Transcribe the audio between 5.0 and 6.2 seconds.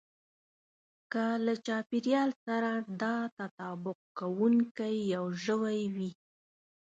يو ژوی وي.